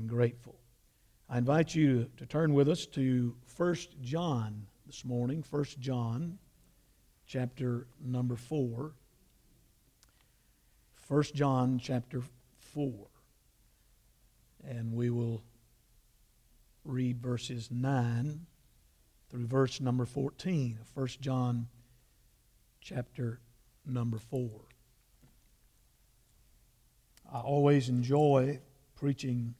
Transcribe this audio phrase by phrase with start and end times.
[0.00, 0.56] and grateful.
[1.28, 6.38] I invite you to turn with us to 1 John this morning, 1 John
[7.26, 8.92] chapter number 4.
[11.06, 12.22] 1 John chapter
[12.72, 12.92] 4.
[14.66, 15.42] And we will
[16.84, 18.46] read verses 9
[19.28, 21.68] through verse number 14 of 1 John
[22.80, 23.38] chapter
[23.84, 24.48] number 4.
[27.32, 28.60] I always enjoy
[28.96, 29.54] preaching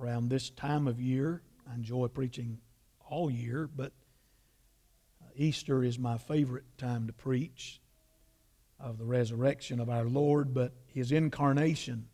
[0.00, 1.42] around this time of year.
[1.70, 2.58] I enjoy preaching
[3.08, 3.92] all year, but
[5.22, 7.80] uh, Easter is my favorite time to preach
[8.78, 12.08] of the resurrection of our Lord, but his incarnation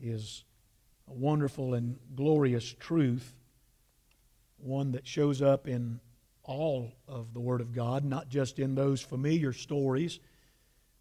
[0.00, 0.44] is
[1.08, 3.34] a wonderful and glorious truth,
[4.56, 6.00] one that shows up in
[6.44, 10.18] all of the Word of God, not just in those familiar stories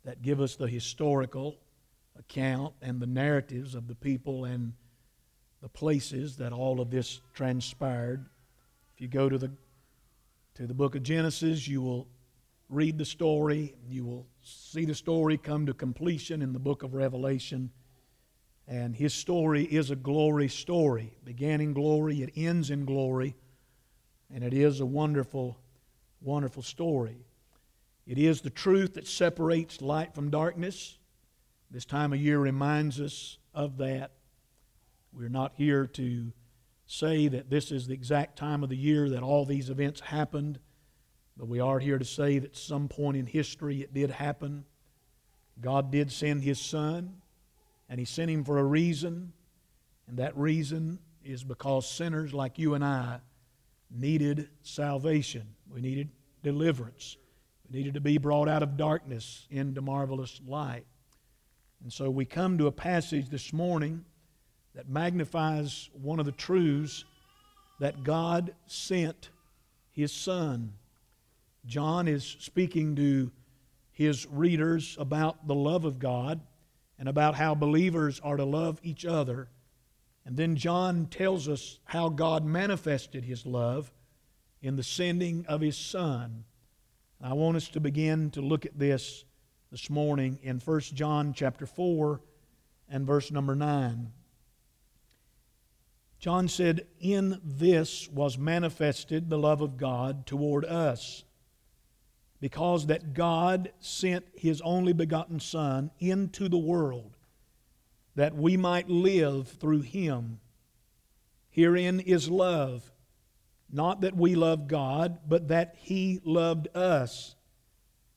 [0.04, 1.58] that give us the historical
[2.18, 4.74] account and the narratives of the people and
[5.62, 8.26] the places that all of this transpired.
[8.96, 9.52] If you go to the
[10.56, 12.06] to the book of Genesis, you will
[12.68, 16.94] read the story, you will see the story come to completion in the book of
[16.94, 17.72] Revelation.
[18.68, 21.14] And his story is a glory story.
[21.16, 23.36] It began in glory, it ends in glory,
[24.30, 25.58] and it is a wonderful,
[26.22, 27.26] wonderful story.
[28.06, 30.98] It is the truth that separates light from darkness.
[31.72, 34.12] This time of year reminds us of that.
[35.12, 36.32] We're not here to
[36.86, 40.60] say that this is the exact time of the year that all these events happened,
[41.38, 44.66] but we are here to say that some point in history it did happen.
[45.62, 47.22] God did send His Son,
[47.90, 49.34] and He sent Him for a reason,
[50.08, 53.20] and that reason is because sinners like you and I
[53.92, 55.48] needed salvation.
[55.70, 56.10] We needed
[56.44, 57.18] deliverance.
[57.70, 60.86] We needed to be brought out of darkness into marvelous light.
[61.84, 64.06] And so we come to a passage this morning
[64.76, 67.06] that magnifies one of the truths
[67.80, 69.30] that God sent
[69.92, 70.74] His Son.
[71.66, 73.32] John is speaking to
[74.00, 76.40] his readers about the love of God
[76.98, 79.50] and about how believers are to love each other.
[80.26, 83.92] And then John tells us how God manifested His love
[84.62, 86.46] in the sending of His Son.
[87.22, 89.26] I want us to begin to look at this
[89.70, 92.22] this morning in 1 John chapter 4
[92.88, 94.14] and verse number 9.
[96.20, 101.24] John said, In this was manifested the love of God toward us,
[102.42, 107.16] because that God sent his only begotten Son into the world,
[108.16, 110.42] that we might live through him.
[111.50, 112.92] Herein is love,
[113.72, 117.36] not that we love God, but that he loved us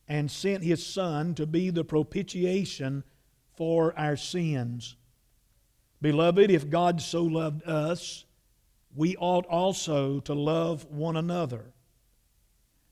[0.09, 3.05] and sent his Son to be the propitiation
[3.55, 4.97] for our sins.
[6.03, 8.25] Beloved, if God so loved us,
[8.95, 11.73] we ought also to love one another.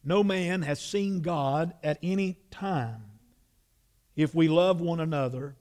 [0.04, 3.02] No man has seen God at any time.
[4.14, 5.56] If we love one another,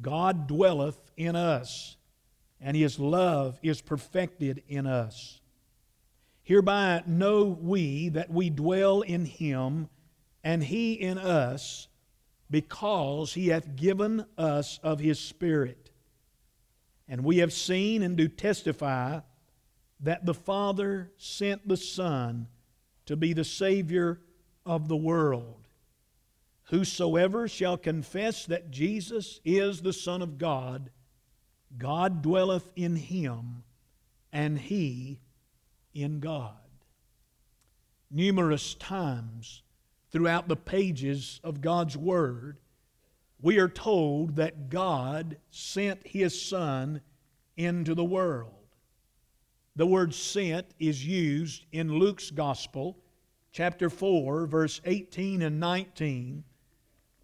[0.00, 1.96] God dwelleth in us,
[2.60, 5.40] and his love is perfected in us.
[6.42, 9.88] Hereby know we that we dwell in him
[10.44, 11.88] and he in us,
[12.50, 15.83] because he hath given us of his Spirit.
[17.08, 19.20] And we have seen and do testify
[20.00, 22.46] that the Father sent the Son
[23.06, 24.20] to be the Savior
[24.64, 25.66] of the world.
[26.68, 30.90] Whosoever shall confess that Jesus is the Son of God,
[31.76, 33.64] God dwelleth in him,
[34.32, 35.20] and he
[35.92, 36.52] in God.
[38.10, 39.62] Numerous times
[40.10, 42.58] throughout the pages of God's Word,
[43.44, 47.02] we are told that God sent His Son
[47.58, 48.54] into the world.
[49.76, 52.96] The word sent is used in Luke's Gospel,
[53.52, 56.42] chapter 4, verse 18 and 19,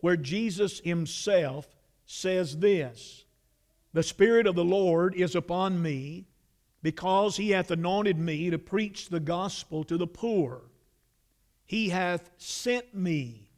[0.00, 1.66] where Jesus Himself
[2.04, 3.24] says this
[3.94, 6.26] The Spirit of the Lord is upon me,
[6.82, 10.60] because He hath anointed me to preach the gospel to the poor.
[11.64, 13.49] He hath sent me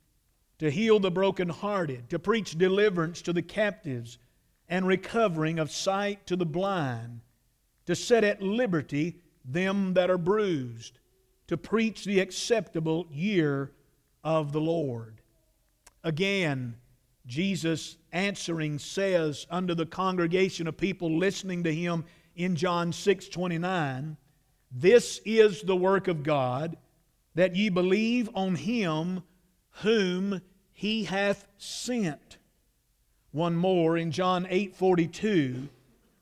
[0.62, 4.18] to heal the brokenhearted, to preach deliverance to the captives,
[4.68, 7.20] and recovering of sight to the blind,
[7.84, 11.00] to set at liberty them that are bruised,
[11.48, 13.72] to preach the acceptable year
[14.22, 15.20] of the Lord.
[16.04, 16.76] Again,
[17.26, 22.04] Jesus answering says unto the congregation of people listening to him
[22.36, 24.16] in John 6 29,
[24.70, 26.76] This is the work of God
[27.34, 29.24] that ye believe on him
[29.80, 30.40] whom
[30.82, 32.38] he hath sent.
[33.30, 35.68] One more in John 8 42,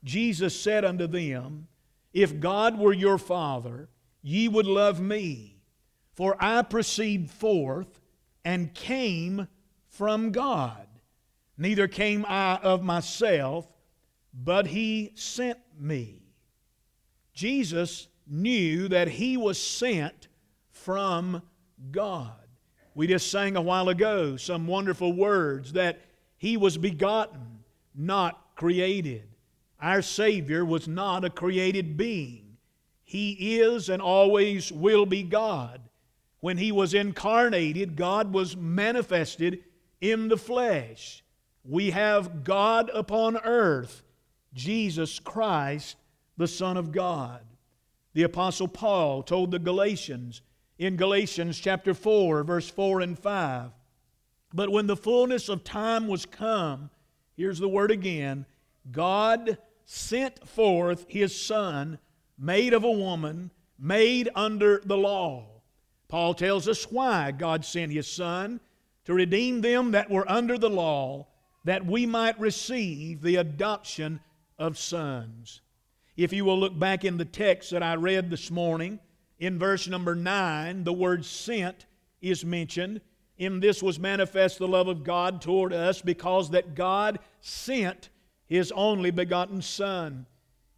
[0.05, 1.67] Jesus said unto them,
[2.13, 3.89] If God were your Father,
[4.21, 5.63] ye would love me,
[6.13, 8.03] for I proceed forth
[8.45, 9.49] and came
[9.89, 10.87] from God.
[11.57, 13.67] Neither came I of myself,
[14.35, 16.21] but he sent me.
[17.33, 20.29] Jesus knew that he was sent
[20.69, 21.41] from
[21.91, 22.40] God.
[22.95, 26.01] We just sang a while ago some wonderful words that
[26.37, 27.61] he was begotten,
[27.95, 29.29] not created.
[29.81, 32.57] Our Savior was not a created being.
[33.05, 35.81] He is and always will be God.
[36.41, 39.65] When He was incarnated, God was manifested
[40.01, 41.23] in the flesh.
[41.65, 44.03] We have God upon earth,
[44.55, 45.97] Jesus Christ,
[46.37, 47.43] the Son of God.
[48.15, 50.41] The Apostle Paul told the Galatians
[50.81, 53.71] in Galatians chapter 4, verse 4 and 5
[54.55, 56.89] But when the fullness of time was come,
[57.37, 58.47] here's the word again
[58.91, 61.99] God sent forth his Son,
[62.39, 65.61] made of a woman, made under the law.
[66.09, 68.59] Paul tells us why God sent his Son
[69.05, 71.27] to redeem them that were under the law,
[71.65, 74.19] that we might receive the adoption
[74.59, 75.61] of sons.
[76.17, 78.99] If you will look back in the text that I read this morning,
[79.41, 81.87] in verse number 9, the word sent
[82.21, 83.01] is mentioned.
[83.39, 88.11] In this was manifest the love of God toward us because that God sent
[88.47, 90.27] his only begotten Son.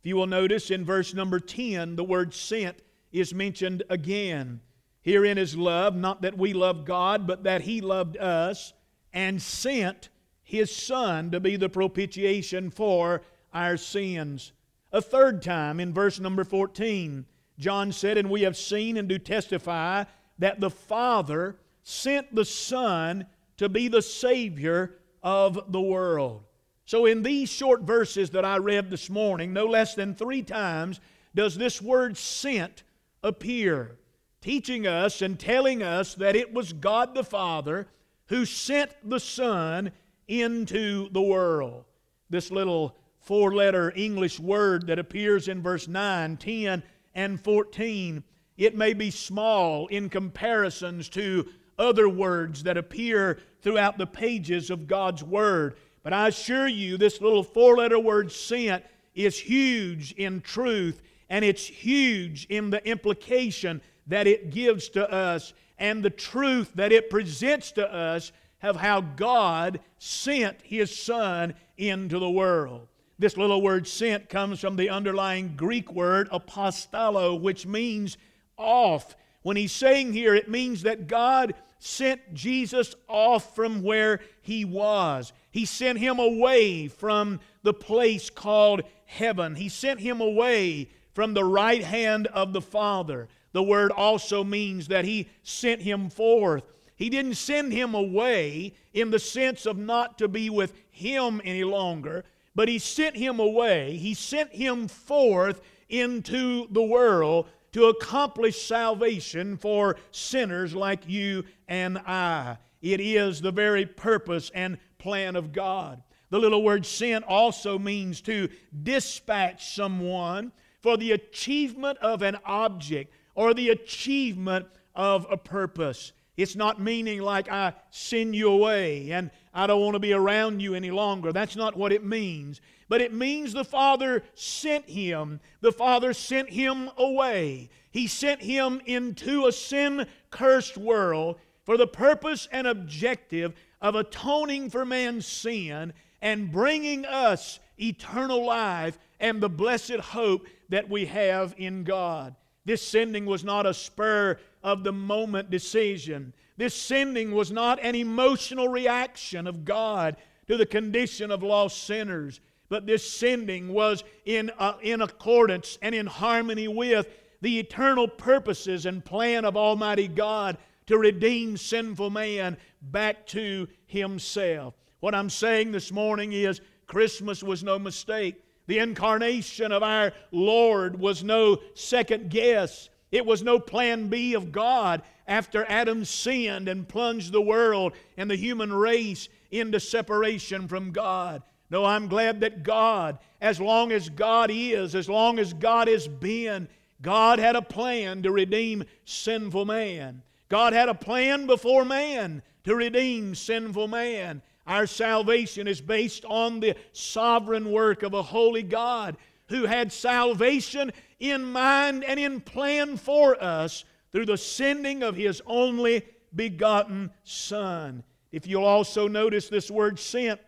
[0.00, 4.60] If you will notice in verse number 10, the word sent is mentioned again.
[5.00, 8.72] Herein is love, not that we love God, but that He loved us
[9.12, 10.10] and sent
[10.42, 13.22] His Son to be the propitiation for
[13.52, 14.52] our sins.
[14.92, 17.26] A third time in verse number 14,
[17.58, 20.04] John said, And we have seen and do testify
[20.38, 23.26] that the Father sent the Son
[23.56, 26.44] to be the Savior of the world.
[26.84, 31.00] So, in these short verses that I read this morning, no less than three times
[31.34, 32.82] does this word sent
[33.22, 33.96] appear,
[34.40, 37.86] teaching us and telling us that it was God the Father
[38.26, 39.92] who sent the Son
[40.26, 41.84] into the world.
[42.30, 46.82] This little four letter English word that appears in verse 9, 10,
[47.14, 48.22] and 14,
[48.56, 51.48] it may be small in comparisons to
[51.78, 55.76] other words that appear throughout the pages of God's Word.
[56.02, 61.44] But I assure you, this little four letter word sent is huge in truth and
[61.44, 67.08] it's huge in the implication that it gives to us and the truth that it
[67.08, 68.32] presents to us
[68.62, 72.86] of how God sent His Son into the world.
[73.22, 78.16] This little word sent comes from the underlying Greek word apostello, which means
[78.56, 79.14] off.
[79.42, 85.32] When he's saying here, it means that God sent Jesus off from where he was.
[85.52, 89.54] He sent him away from the place called heaven.
[89.54, 93.28] He sent him away from the right hand of the Father.
[93.52, 96.64] The word also means that he sent him forth.
[96.96, 101.62] He didn't send him away in the sense of not to be with him any
[101.62, 102.24] longer,
[102.54, 103.96] but he sent him away.
[103.96, 111.98] He sent him forth into the world to accomplish salvation for sinners like you and
[111.98, 112.58] I.
[112.82, 116.02] It is the very purpose and plan of God.
[116.30, 118.48] The little word sent also means to
[118.82, 126.12] dispatch someone for the achievement of an object or the achievement of a purpose.
[126.36, 130.60] It's not meaning like I send you away and I don't want to be around
[130.60, 131.32] you any longer.
[131.32, 132.60] That's not what it means.
[132.88, 135.40] But it means the Father sent him.
[135.60, 137.70] The Father sent him away.
[137.90, 144.70] He sent him into a sin cursed world for the purpose and objective of atoning
[144.70, 145.92] for man's sin
[146.22, 152.34] and bringing us eternal life and the blessed hope that we have in God.
[152.64, 156.32] This sending was not a spur of the moment decision.
[156.62, 160.16] This sending was not an emotional reaction of God
[160.46, 165.92] to the condition of lost sinners, but this sending was in, uh, in accordance and
[165.92, 167.08] in harmony with
[167.40, 174.74] the eternal purposes and plan of Almighty God to redeem sinful man back to Himself.
[175.00, 178.36] What I'm saying this morning is Christmas was no mistake.
[178.68, 182.88] The incarnation of our Lord was no second guess.
[183.10, 185.02] It was no plan B of God
[185.32, 191.42] after Adam sinned and plunged the world and the human race into separation from God.
[191.70, 196.06] No, I'm glad that God, as long as God is, as long as God has
[196.06, 196.68] been,
[197.00, 200.20] God had a plan to redeem sinful man.
[200.50, 204.42] God had a plan before man to redeem sinful man.
[204.66, 210.92] Our salvation is based on the sovereign work of a holy God who had salvation
[211.18, 216.04] in mind and in plan for us through the sending of His only
[216.34, 218.04] begotten Son.
[218.30, 220.40] If you'll also notice this word sent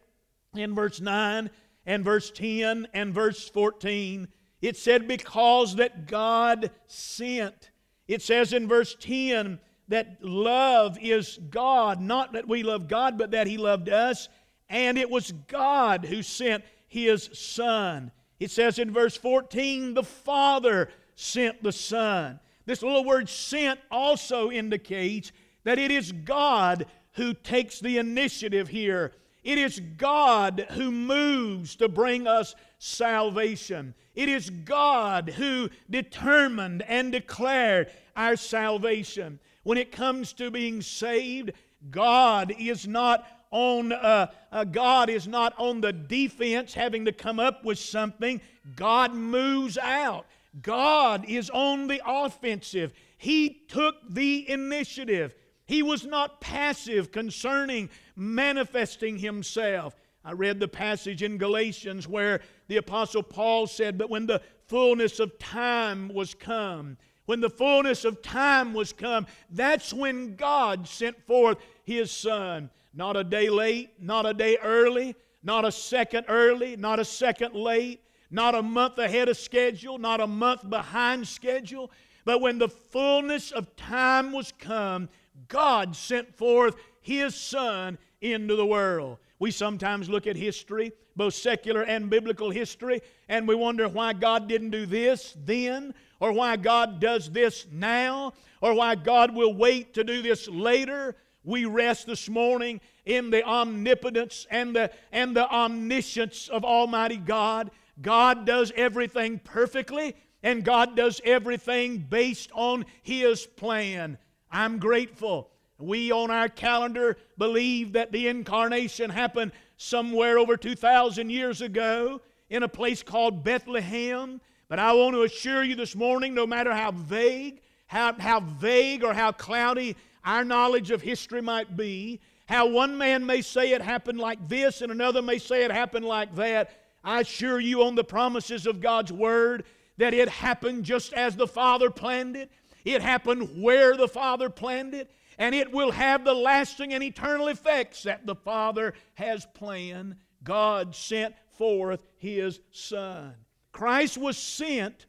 [0.54, 1.50] in verse 9
[1.87, 4.28] and verse 10 and verse 14,
[4.62, 7.71] it said, Because that God sent.
[8.09, 13.33] It says in verse 10 that love is God, not that we love God, but
[13.33, 14.28] that He loved us,
[14.68, 18.11] and it was God who sent His Son.
[18.40, 22.40] It says in verse 14, the Father sent the Son.
[22.66, 25.33] This little word sent also indicates
[25.64, 29.12] that it is God who takes the initiative here.
[29.42, 33.94] It is God who moves to bring us salvation.
[34.14, 39.38] It is God who determined and declared our salvation.
[39.64, 41.52] When it comes to being saved,
[41.90, 47.38] God is not on uh, uh, God is not on the defense having to come
[47.38, 48.40] up with something.
[48.75, 50.26] God moves out.
[50.62, 52.92] God is on the offensive.
[53.16, 55.34] He took the initiative.
[55.66, 59.96] He was not passive concerning manifesting himself.
[60.25, 65.20] I read the passage in Galatians where the Apostle Paul said, But when the fullness
[65.20, 66.96] of time was come,
[67.26, 72.70] when the fullness of time was come, that's when God sent forth His Son.
[72.92, 77.54] Not a day late, not a day early, not a second early, not a second
[77.54, 78.00] late,
[78.35, 81.91] not a month ahead of schedule, not a month behind schedule.
[82.25, 85.09] But when the fullness of time was come,
[85.47, 89.19] God sent forth His Son into the world.
[89.38, 94.49] We sometimes look at history, both secular and biblical history, and we wonder why God
[94.49, 99.95] didn't do this then, or why God does this now, or why God will wait
[99.95, 101.14] to do this later.
[101.45, 107.71] We rest this morning in the omnipotence and the, and the omniscience of Almighty God.
[108.01, 114.19] God does everything perfectly, and God does everything based on His plan.
[114.51, 115.51] I'm grateful.
[115.79, 122.63] We on our calendar believe that the incarnation happened somewhere over 2,000 years ago in
[122.63, 124.41] a place called Bethlehem.
[124.69, 129.03] But I want to assure you this morning no matter how vague, how, how vague
[129.03, 133.83] or how cloudy our knowledge of history might be, how one man may say it
[133.83, 137.94] happened like this and another may say it happened like that, I assure you on
[137.94, 139.64] the promises of God's Word
[139.99, 142.50] that it happened just as the Father planned it.
[142.84, 147.49] It happened where the Father planned it, and it will have the lasting and eternal
[147.49, 150.16] effects that the Father has planned.
[150.42, 153.34] God sent forth His Son.
[153.73, 155.06] Christ was sent,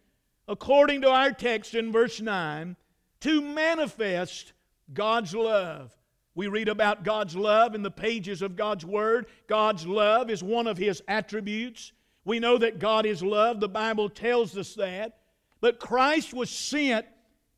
[0.47, 2.75] according to our text in verse 9,
[3.21, 4.53] to manifest
[4.93, 5.95] God's love.
[6.36, 9.27] We read about God's love in the pages of God's Word.
[9.48, 11.94] God's love is one of His attributes.
[12.25, 13.60] We know that God is love.
[13.60, 15.18] The Bible tells us that.
[15.62, 17.06] But Christ was sent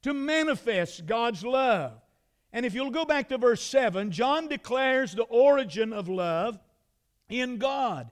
[0.03, 1.93] to manifest God's love.
[2.53, 6.59] And if you'll go back to verse 7, John declares the origin of love
[7.29, 8.09] in God.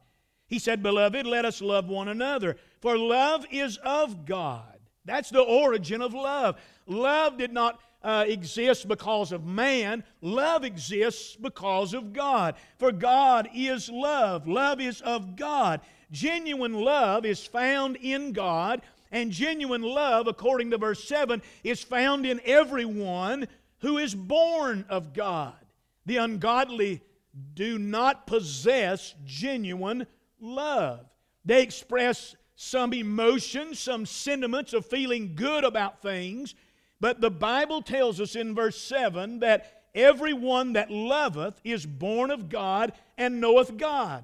[0.48, 4.78] He said, Beloved, let us love one another, for love is of God.
[5.06, 6.60] That's the origin of love.
[6.88, 10.04] Love did not uh, exists because of man.
[10.22, 12.56] Love exists because of God.
[12.78, 14.48] For God is love.
[14.48, 15.82] Love is of God.
[16.12, 22.28] Genuine love is found in God, and genuine love, according to verse 7, is found
[22.28, 23.48] in everyone
[23.80, 25.56] who is born of God.
[26.06, 27.02] The ungodly
[27.56, 30.06] do not possess genuine
[30.40, 31.06] love.
[31.44, 36.56] They express some emotions, some sentiments of feeling good about things,
[37.00, 42.50] but the Bible tells us in verse 7 that everyone that loveth is born of
[42.50, 44.24] God and knoweth God.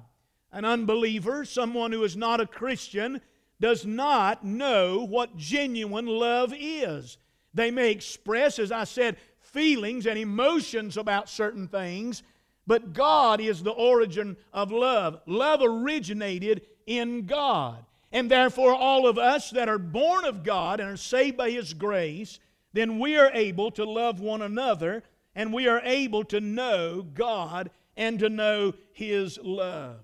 [0.52, 3.20] An unbeliever, someone who is not a Christian,
[3.60, 7.16] does not know what genuine love is.
[7.54, 12.22] They may express, as I said, feelings and emotions about certain things,
[12.66, 15.20] but God is the origin of love.
[15.26, 17.84] Love originated in God.
[18.10, 21.72] And therefore, all of us that are born of God and are saved by His
[21.72, 22.38] grace
[22.72, 25.02] then we are able to love one another
[25.34, 29.96] and we are able to know God and to know His love.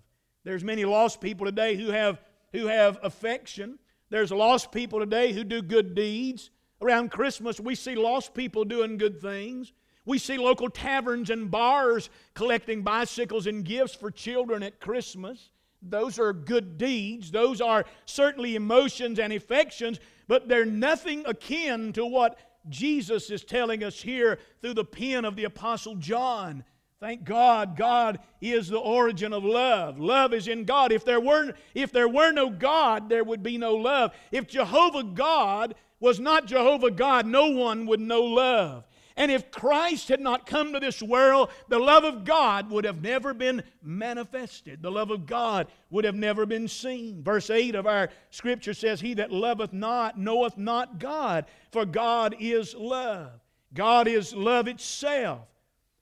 [0.44, 2.20] There's many lost people today who have,
[2.52, 3.78] who have affection.
[4.10, 6.50] There's lost people today who do good deeds.
[6.80, 9.72] Around Christmas, we see lost people doing good things.
[10.06, 15.50] We see local taverns and bars collecting bicycles and gifts for children at Christmas.
[15.82, 17.30] Those are good deeds.
[17.30, 22.38] Those are certainly emotions and affections, but they're nothing akin to what
[22.70, 26.64] Jesus is telling us here through the pen of the Apostle John
[27.00, 30.00] Thank God, God is the origin of love.
[30.00, 30.90] Love is in God.
[30.90, 34.12] If there were, if there were no God, there would be no love.
[34.32, 38.88] If Jehovah God was not Jehovah God, no one would know love.
[39.18, 43.02] And if Christ had not come to this world, the love of God would have
[43.02, 44.80] never been manifested.
[44.80, 47.25] The love of God would have never been seen.
[47.25, 52.37] Verse 8 of our scripture says, He that loveth not knoweth not God, for God
[52.38, 53.32] is love.
[53.75, 55.40] God is love itself.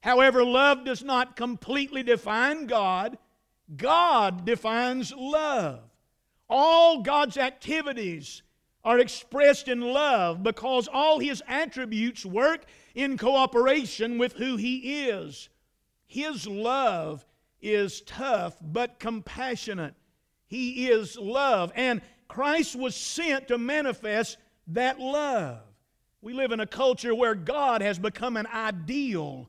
[0.02, 3.16] However, love does not completely define God,
[3.78, 5.80] God defines love.
[6.50, 8.42] All God's activities
[8.84, 15.48] are expressed in love because all His attributes work in cooperation with who He is.
[16.06, 17.24] His love
[17.60, 19.94] is tough but compassionate.
[20.48, 24.38] He is love, and Christ was sent to manifest
[24.68, 25.58] that love.
[26.22, 29.48] We live in a culture where God has become an ideal,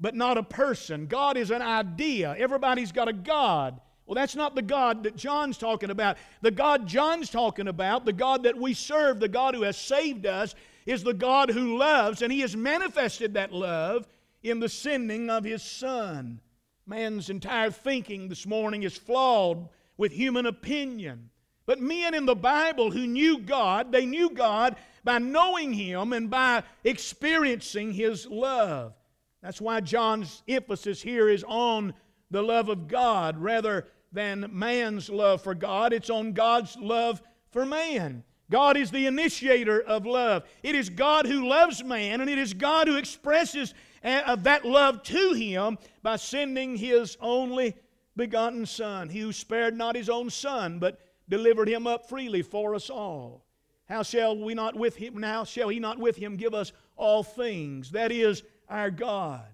[0.00, 1.06] but not a person.
[1.06, 2.34] God is an idea.
[2.36, 3.80] Everybody's got a God.
[4.06, 6.16] Well, that's not the God that John's talking about.
[6.40, 10.26] The God John's talking about, the God that we serve, the God who has saved
[10.26, 10.54] us,
[10.86, 14.06] is the God who loves, and He has manifested that love
[14.42, 16.40] in the sending of His Son.
[16.86, 21.30] Man's entire thinking this morning is flawed with human opinion.
[21.64, 26.28] But men in the Bible who knew God, they knew God by knowing Him and
[26.28, 28.94] by experiencing His love.
[29.42, 31.94] That's why John's emphasis here is on
[32.30, 35.92] the love of God rather than man's love for God.
[35.92, 38.24] It's on God's love for man.
[38.52, 40.44] God is the initiator of love.
[40.62, 43.72] It is God who loves man, and it is God who expresses
[44.04, 47.74] uh, that love to him by sending his only
[48.14, 49.08] begotten Son.
[49.08, 53.46] He who spared not his own Son, but delivered him up freely for us all.
[53.88, 55.44] How shall we not with him now?
[55.44, 57.90] Shall he not with him give us all things?
[57.92, 59.46] That is our God.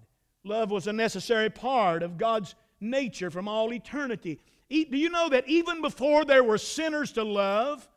[0.43, 4.41] Love was a necessary part of God's nature from all eternity.
[4.69, 7.87] Do you know that even before there were sinners to love,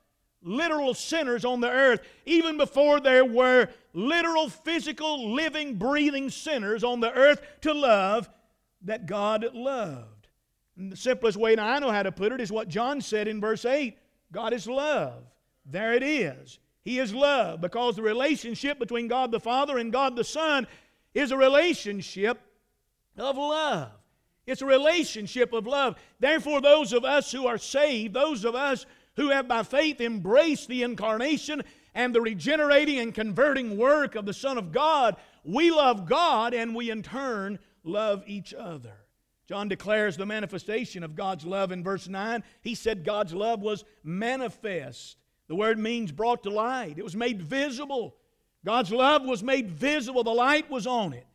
[0.43, 7.01] literal sinners on the earth, even before there were literal, physical, living, breathing sinners on
[7.01, 8.29] the earth to love,
[8.83, 10.29] that God loved.
[10.77, 13.41] And the simplest way I know how to put it is what John said in
[13.41, 13.97] verse 8
[14.33, 15.25] God is love.
[15.67, 16.59] There it is.
[16.83, 20.67] He is love because the relationship between God the Father and God the Son
[21.15, 22.41] is a relationship
[23.17, 23.91] of love.
[24.47, 25.97] It's a relationship of love.
[26.19, 30.69] Therefore, those of us who are saved, those of us who have by faith embraced
[30.69, 31.63] the incarnation
[31.95, 36.75] and the regenerating and converting work of the Son of God, we love God and
[36.75, 38.95] we in turn love each other.
[39.47, 42.43] John declares the manifestation of God's love in verse 9.
[42.63, 45.19] He said God's love was manifest.
[45.49, 48.17] The word means brought to light, it was made visible.
[48.65, 51.27] God's love was made visible, the light was on it.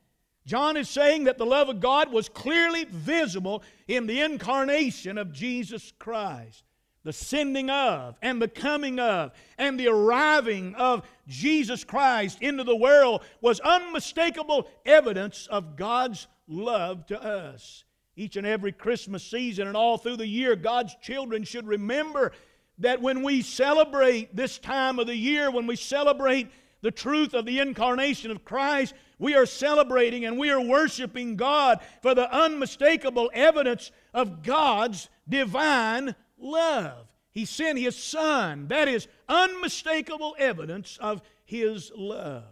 [0.45, 5.33] John is saying that the love of God was clearly visible in the incarnation of
[5.33, 6.63] Jesus Christ
[7.07, 12.75] the sending of and the coming of and the arriving of Jesus Christ into the
[12.75, 17.85] world was unmistakable evidence of God's love to us.
[18.17, 22.33] Each and every Christmas season and all through the year, God's children should remember
[22.79, 27.45] that when we celebrate this time of the year, when we celebrate the truth of
[27.45, 33.31] the incarnation of Christ, we are celebrating and we are worshiping God for the unmistakable
[33.33, 37.07] evidence of God's divine love.
[37.31, 38.67] He sent His Son.
[38.67, 42.45] That is unmistakable evidence of His love.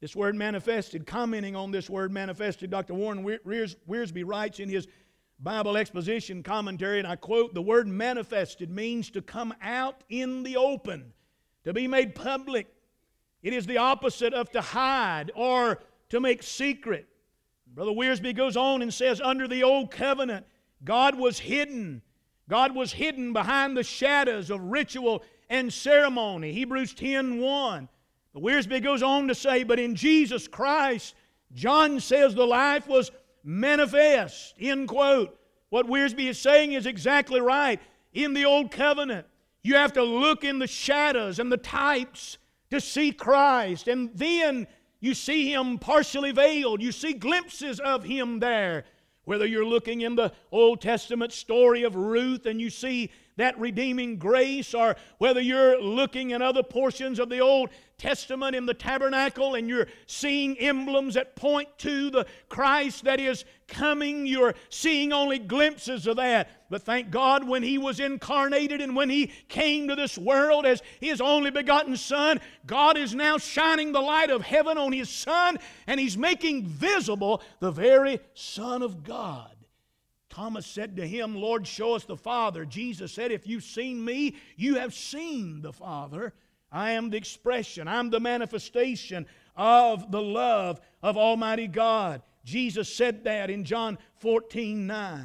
[0.00, 2.92] This word manifested, commenting on this word manifested, Dr.
[2.92, 4.86] Warren Wiersbe writes in his
[5.40, 10.58] Bible exposition commentary, and I quote, the word manifested means to come out in the
[10.58, 11.14] open,
[11.64, 12.66] to be made public.
[13.42, 17.08] It is the opposite of to hide or to make secret.
[17.66, 20.44] Brother Wiersbe goes on and says, under the old covenant,
[20.84, 22.02] God was hidden
[22.48, 26.52] God was hidden behind the shadows of ritual and ceremony.
[26.52, 27.88] Hebrews 10 1.
[28.34, 31.14] The Wiersbe goes on to say, But in Jesus Christ,
[31.52, 33.10] John says the life was
[33.44, 34.54] manifest.
[34.58, 35.38] End quote.
[35.70, 37.80] What Wiersbe is saying is exactly right.
[38.12, 39.26] In the Old Covenant,
[39.62, 42.38] you have to look in the shadows and the types
[42.70, 43.88] to see Christ.
[43.88, 44.66] And then
[45.00, 46.82] you see Him partially veiled.
[46.82, 48.84] You see glimpses of Him there.
[49.24, 54.16] Whether you're looking in the Old Testament story of Ruth and you see that redeeming
[54.16, 59.54] grace, or whether you're looking in other portions of the Old Testament in the tabernacle
[59.54, 65.38] and you're seeing emblems that point to the Christ that is coming, you're seeing only
[65.38, 66.50] glimpses of that.
[66.70, 70.82] But thank God when He was incarnated and when He came to this world as
[71.00, 75.58] His only begotten Son, God is now shining the light of heaven on His Son
[75.86, 79.53] and He's making visible the very Son of God.
[80.34, 82.64] Thomas said to him, Lord, show us the Father.
[82.64, 86.34] Jesus said, If you've seen me, you have seen the Father.
[86.72, 92.20] I am the expression, I'm the manifestation of the love of Almighty God.
[92.44, 95.24] Jesus said that in John 14 9.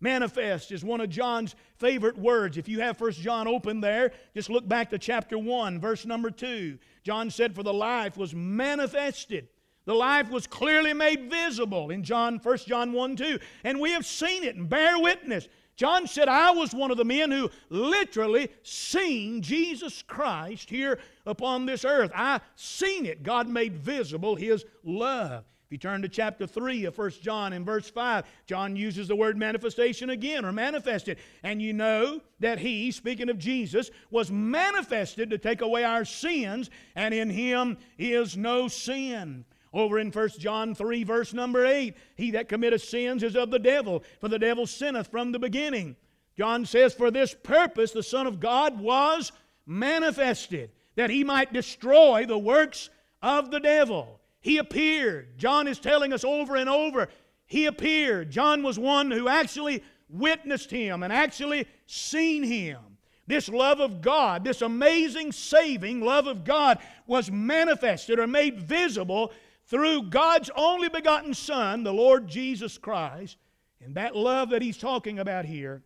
[0.00, 2.56] Manifest is one of John's favorite words.
[2.56, 6.30] If you have First John open there, just look back to chapter 1, verse number
[6.30, 6.78] 2.
[7.02, 9.48] John said, For the life was manifested.
[9.86, 13.38] The life was clearly made visible in John, 1 John 1 2.
[13.64, 15.48] And we have seen it and bear witness.
[15.76, 21.66] John said, I was one of the men who literally seen Jesus Christ here upon
[21.66, 22.10] this earth.
[22.14, 23.22] I seen it.
[23.22, 25.44] God made visible his love.
[25.66, 29.16] If you turn to chapter 3 of 1 John in verse 5, John uses the
[29.16, 31.18] word manifestation again, or manifested.
[31.42, 36.70] And you know that he, speaking of Jesus, was manifested to take away our sins,
[36.94, 39.44] and in him is no sin.
[39.72, 43.58] Over in 1 John 3, verse number 8, he that committeth sins is of the
[43.58, 45.96] devil, for the devil sinneth from the beginning.
[46.36, 49.32] John says, For this purpose the Son of God was
[49.66, 52.90] manifested, that he might destroy the works
[53.22, 54.20] of the devil.
[54.40, 55.38] He appeared.
[55.38, 57.08] John is telling us over and over,
[57.46, 58.30] he appeared.
[58.30, 62.78] John was one who actually witnessed him and actually seen him.
[63.26, 69.32] This love of God, this amazing saving love of God, was manifested or made visible
[69.66, 73.36] through God's only begotten Son, the Lord Jesus Christ.
[73.84, 75.82] And that love that he's talking about here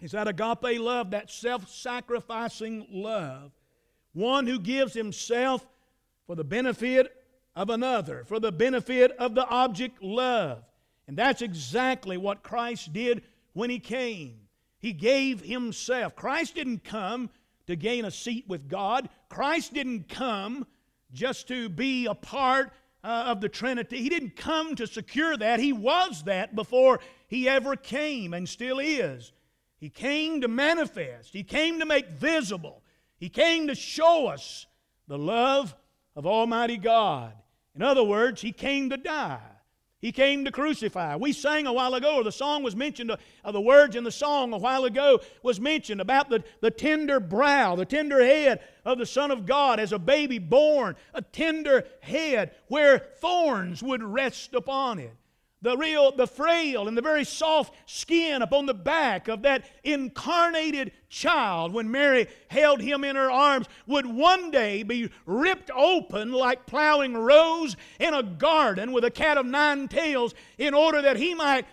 [0.00, 3.52] is that agape love, that self sacrificing love.
[4.12, 5.66] One who gives himself
[6.26, 7.16] for the benefit
[7.54, 10.64] of another, for the benefit of the object loved.
[11.06, 14.40] And that's exactly what Christ did when he came.
[14.78, 16.16] He gave himself.
[16.16, 17.30] Christ didn't come
[17.66, 20.66] to gain a seat with God, Christ didn't come
[21.12, 22.72] just to be a part
[23.04, 23.98] uh, of the Trinity.
[23.98, 25.60] He didn't come to secure that.
[25.60, 29.32] He was that before he ever came and still is.
[29.78, 32.82] He came to manifest, He came to make visible,
[33.16, 34.66] He came to show us
[35.08, 35.74] the love
[36.14, 37.32] of Almighty God.
[37.74, 39.40] In other words, He came to die.
[40.02, 41.14] He came to crucify.
[41.14, 44.10] We sang a while ago, or the song was mentioned, uh, the words in the
[44.10, 48.98] song a while ago was mentioned about the, the tender brow, the tender head of
[48.98, 54.54] the Son of God as a baby born, a tender head where thorns would rest
[54.54, 55.14] upon it
[55.62, 60.92] the real, the frail, and the very soft skin upon the back of that incarnated
[61.08, 66.66] child, when Mary held him in her arms, would one day be ripped open like
[66.66, 71.34] plowing rows in a garden with a cat of nine tails in order that he
[71.34, 71.64] might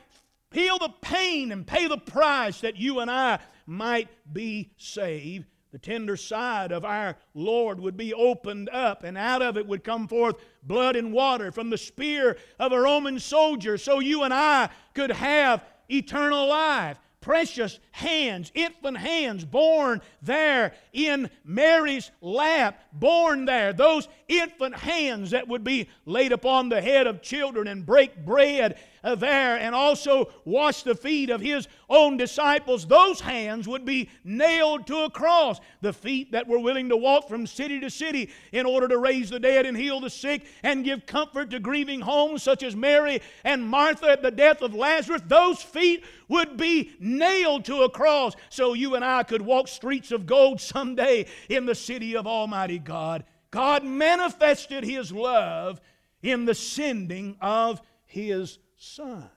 [0.52, 5.80] feel the pain and pay the price that you and I might be saved the
[5.80, 10.08] tender side of our Lord would be opened up, and out of it would come
[10.08, 14.70] forth blood and water from the spear of a Roman soldier, so you and I
[14.94, 23.74] could have eternal life precious hands, infant hands, born there in Mary's lap, born there.
[23.74, 28.80] Those infant hands that would be laid upon the head of children and break bread
[29.04, 32.86] there and also wash the feet of his own disciples.
[32.86, 35.60] Those hands would be nailed to a cross.
[35.82, 39.30] The feet that were willing to walk from city to city in order to raise
[39.30, 43.22] the dead and heal the sick and give comfort to grieving homes, such as Mary
[43.44, 45.22] and Martha at the death of Lazarus.
[45.28, 50.12] Those feet would be nailed to a cross so you and I could walk streets
[50.12, 53.24] of gold someday in the city of Almighty God.
[53.52, 55.82] God manifested His love
[56.22, 59.30] in the sending of His Son.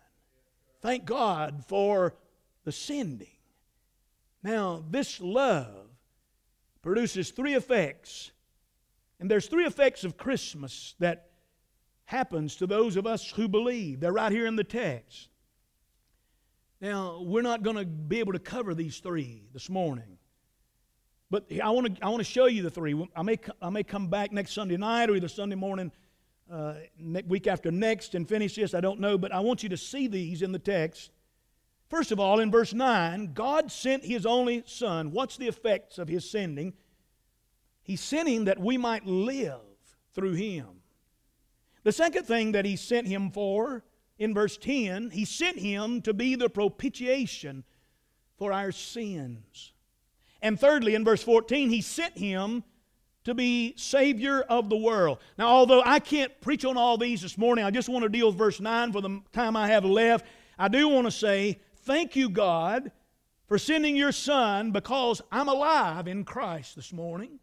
[0.80, 2.14] Thank God for
[2.64, 3.26] the sending.
[4.42, 5.88] Now, this love
[6.80, 8.30] produces three effects.
[9.20, 11.30] And there's three effects of Christmas that
[12.04, 14.00] happens to those of us who believe.
[14.00, 15.28] They're right here in the text.
[16.80, 20.18] Now, we're not going to be able to cover these three this morning.
[21.30, 23.08] But I want to I want to show you the three.
[23.16, 25.90] I may I may come back next Sunday night or either Sunday morning,
[26.52, 26.74] uh,
[27.26, 28.74] week after next, and finish this.
[28.74, 31.10] I don't know, but I want you to see these in the text.
[31.88, 35.10] First of all, in verse nine, God sent His only Son.
[35.10, 36.74] What's the effects of His sending?
[37.82, 39.60] He sent Him that we might live
[40.14, 40.66] through Him.
[41.84, 43.84] The second thing that He sent Him for,
[44.18, 47.64] in verse ten, He sent Him to be the propitiation
[48.36, 49.72] for our sins.
[50.40, 52.64] And thirdly, in verse 14, He sent Him
[53.24, 55.18] to be Savior of the world.
[55.38, 58.28] Now, although I can't preach on all these this morning, I just want to deal
[58.28, 60.26] with verse 9 for the time I have left.
[60.58, 62.92] I do want to say, Thank you, God,
[63.46, 67.40] for sending your Son because I'm alive in Christ this morning.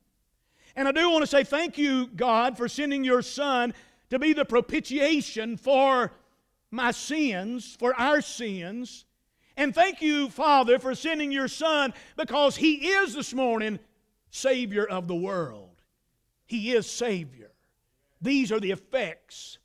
[0.76, 3.74] And I do want to say, Thank you, God, for sending your Son
[4.10, 6.12] to be the propitiation for
[6.72, 9.06] my sins, for our sins.
[9.58, 13.80] And thank you, Father, for sending your Son because He is this morning
[14.30, 15.82] Savior of the world.
[16.46, 17.52] He is Savior.
[18.22, 19.60] These are the effects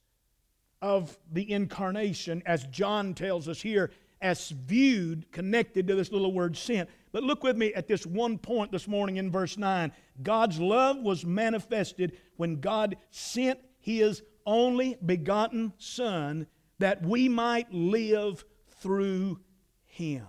[0.80, 6.56] of the incarnation, as John tells us here, as viewed, connected to this little word
[6.56, 6.88] sent.
[7.12, 9.92] But look with me at this one point this morning in verse 9.
[10.22, 16.46] God's love was manifested when God sent His only begotten Son
[16.78, 18.44] that we might live
[18.80, 19.40] through
[19.84, 20.26] Him.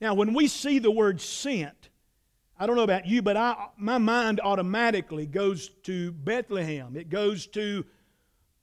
[0.00, 1.88] Now, when we see the word sent,
[2.56, 6.96] I don't know about you, but I, my mind automatically goes to Bethlehem.
[6.96, 7.84] It goes to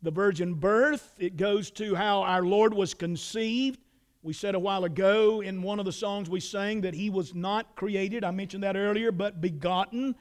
[0.02, 1.14] the virgin birth.
[1.20, 3.80] It goes to how our Lord was conceived.
[4.24, 7.36] We said a while ago in one of the songs we sang that He was
[7.36, 8.24] not created.
[8.24, 10.16] I mentioned that earlier, but begotten.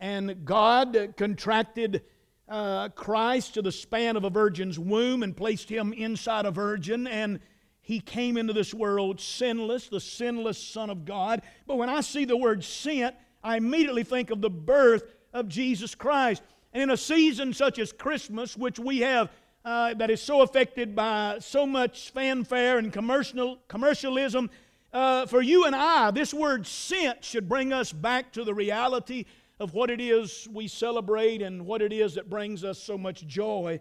[0.00, 2.02] And God contracted
[2.48, 7.06] uh, Christ to the span of a virgin's womb and placed Him inside a virgin.
[7.06, 7.38] And
[7.84, 11.42] he came into this world sinless, the sinless Son of God.
[11.66, 15.94] But when I see the word sent, I immediately think of the birth of Jesus
[15.94, 16.42] Christ.
[16.72, 19.30] And in a season such as Christmas, which we have
[19.66, 24.48] uh, that is so affected by so much fanfare and commercial, commercialism,
[24.94, 29.26] uh, for you and I, this word sent should bring us back to the reality
[29.60, 33.26] of what it is we celebrate and what it is that brings us so much
[33.26, 33.78] joy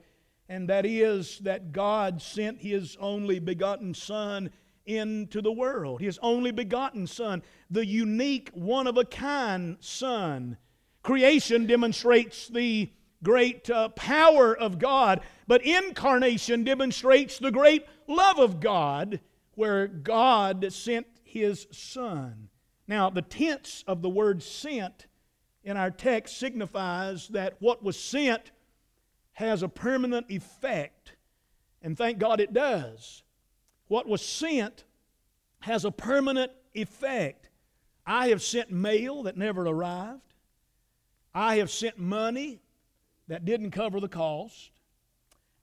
[0.50, 4.52] and that is that God sent His only begotten Son
[4.86, 6.02] into the world.
[6.02, 10.58] His only begotten Son, the unique, one of a kind Son.
[11.02, 12.90] Creation demonstrates the
[13.22, 19.22] great uh, power of God, but incarnation demonstrates the great love of God,
[19.56, 22.50] where God sent His Son.
[22.88, 25.08] Now, the tense of the word sent
[25.64, 28.52] in our text signifies that what was sent
[29.34, 31.14] has a permanent effect.
[31.82, 33.24] And thank God it does.
[33.88, 34.86] What was sent
[35.60, 37.50] has a permanent effect.
[38.06, 40.22] I have sent mail that never arrived.
[41.34, 42.60] I have sent money
[43.28, 44.72] that didn't cover the cost.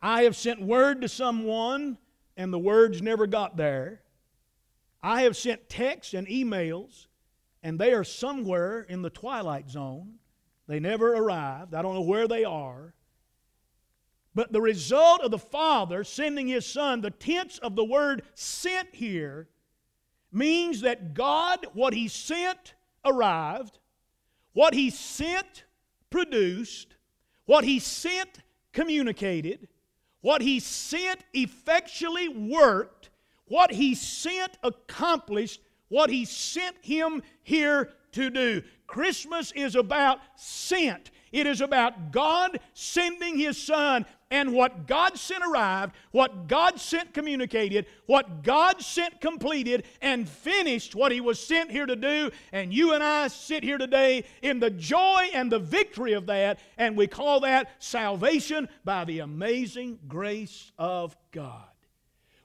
[0.03, 1.99] I have sent word to someone
[2.37, 4.01] and the words never got there.
[5.03, 7.07] I have sent texts and emails
[7.63, 10.15] and they are somewhere in the twilight zone.
[10.67, 11.75] They never arrived.
[11.75, 12.95] I don't know where they are.
[14.35, 18.95] But the result of the Father sending His Son, the tense of the word sent
[18.95, 19.49] here,
[20.33, 23.79] means that God, what He sent, arrived,
[24.53, 25.65] what He sent,
[26.11, 26.95] produced,
[27.47, 29.69] what He sent, communicated,
[30.21, 33.11] what He sent, effectually worked,
[33.47, 38.63] what He sent, accomplished, what He sent Him here to do.
[38.87, 41.11] Christmas is about sent.
[41.33, 47.13] It is about God sending His Son, and what God sent arrived, what God sent
[47.13, 52.31] communicated, what God sent completed, and finished what He was sent here to do.
[52.53, 56.61] And you and I sit here today in the joy and the victory of that,
[56.79, 61.65] and we call that salvation by the amazing grace of God.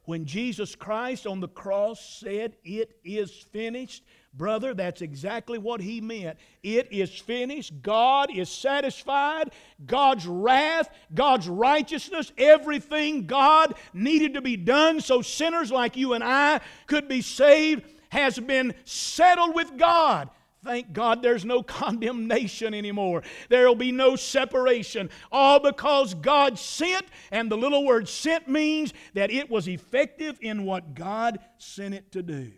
[0.06, 4.04] When Jesus Christ on the cross said, It is finished,
[4.38, 6.38] Brother, that's exactly what he meant.
[6.62, 7.82] It is finished.
[7.82, 9.52] God is satisfied.
[9.86, 16.24] God's wrath, God's righteousness, everything God needed to be done so sinners like you and
[16.24, 20.30] I could be saved has been settled with God.
[20.66, 23.24] Thank God there's no condemnation anymore.
[23.50, 25.10] There will be no separation.
[25.32, 30.66] All because God sent, and the little word sent means that it was effective in
[30.66, 32.52] what God sent it to do.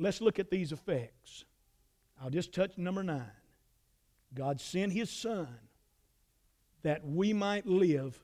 [0.00, 1.44] Let's look at these effects.
[2.20, 3.30] I'll just touch number nine.
[4.34, 5.48] God sent His Son
[6.82, 8.18] that we might live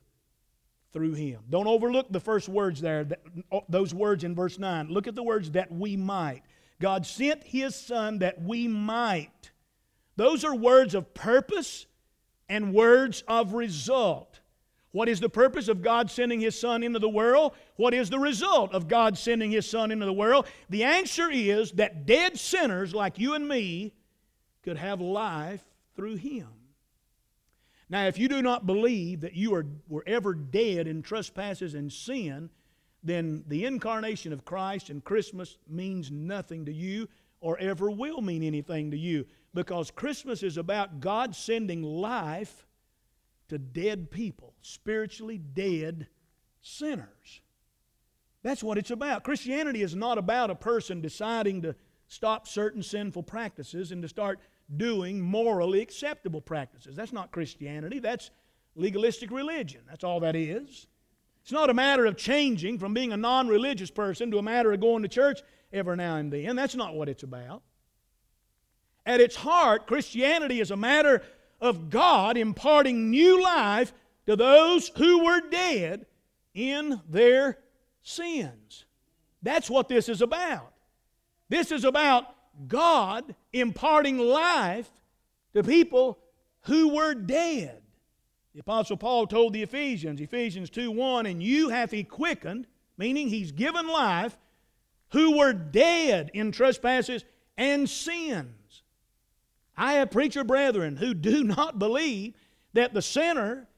[0.95, 1.41] through Him.
[1.51, 3.07] Don't overlook the first words there,
[3.53, 4.89] uh, those words in verse 9.
[4.89, 6.43] Look at the words that we might.
[6.81, 9.51] God sent His Son that we might.
[10.17, 11.87] Those are words of purpose
[12.49, 14.36] and words of result.
[14.97, 17.53] What is the purpose of God sending His Son into the world?
[17.77, 20.47] What is the result of God sending His Son into the world?
[20.71, 23.93] The answer is that dead sinners like you and me
[24.63, 25.61] could have life
[25.97, 26.49] through Him.
[27.91, 31.93] Now, if you do not believe that you are, were ever dead in trespasses and
[31.93, 32.49] sin,
[33.03, 37.07] then the incarnation of Christ and Christmas means nothing to you.
[37.43, 42.66] or ever will mean anything to you because Christmas is about God sending life
[43.49, 46.09] to dead people, spiritually dead
[46.61, 47.41] sinners.
[48.43, 49.25] That's what it's about.
[49.25, 51.75] Christianity is not about a person deciding to
[52.09, 54.39] stop certain sinful practices and to start
[54.77, 56.97] doing morally acceptable practices.
[56.97, 57.99] That's not Christianity.
[57.99, 58.31] That's
[58.75, 59.81] legalistic religion.
[59.89, 60.87] That's all that is.
[61.43, 64.73] It's not a matter of changing from being a non religious person to a matter
[64.73, 66.57] of going to church every now and then.
[66.57, 67.63] That's not what it's about.
[69.05, 71.23] At its heart, Christianity is a matter
[71.61, 73.93] of God imparting new life
[74.27, 76.07] to those who were dead
[76.55, 77.59] in their
[78.03, 78.85] sins.
[79.43, 80.73] That's what this is about.
[81.49, 82.27] This is about
[82.67, 84.91] God imparting life
[85.55, 86.19] to people
[86.63, 87.83] who were dead.
[88.55, 92.67] The Apostle Paul told the Ephesians, Ephesians 2 1, and you hath he quickened,
[92.97, 94.37] meaning he's given life,
[95.11, 97.25] who were dead in trespasses
[97.57, 98.49] and sins.
[99.77, 102.35] I have preacher brethren who do not believe
[102.73, 103.69] that the sinner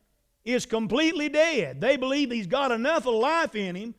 [0.44, 1.80] is completely dead.
[1.80, 3.94] They believe he's got enough of life in him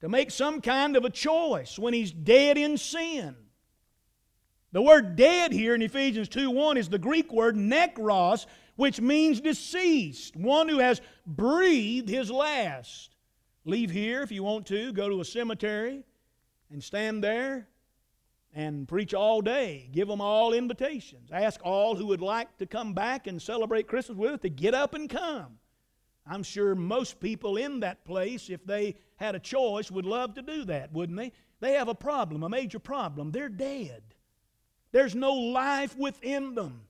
[0.00, 3.34] to make some kind of a choice when he's dead in sin.
[4.72, 8.46] The word dead here in Ephesians 2 1 is the Greek word nekros,
[8.76, 13.16] which means deceased, one who has breathed his last.
[13.64, 16.04] Leave here if you want to, go to a cemetery
[16.70, 17.66] and stand there
[18.54, 19.88] and preach all day.
[19.92, 21.30] Give them all invitations.
[21.32, 24.74] Ask all who would like to come back and celebrate Christmas with us to get
[24.74, 25.58] up and come.
[26.26, 30.42] I'm sure most people in that place, if they had a choice, would love to
[30.42, 31.32] do that, wouldn't they?
[31.60, 33.30] They have a problem, a major problem.
[33.30, 34.02] They're dead.
[34.92, 36.82] There's no life within them.